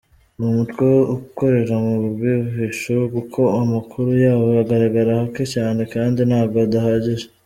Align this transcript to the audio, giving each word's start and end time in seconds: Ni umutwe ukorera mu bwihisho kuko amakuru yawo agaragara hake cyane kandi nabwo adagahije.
Ni 0.37 0.43
umutwe 0.49 0.85
ukorera 1.17 1.75
mu 1.85 1.95
bwihisho 2.11 2.95
kuko 3.13 3.39
amakuru 3.61 4.09
yawo 4.23 4.47
agaragara 4.63 5.11
hake 5.19 5.43
cyane 5.55 5.81
kandi 5.93 6.19
nabwo 6.29 6.57
adagahije. 6.67 7.27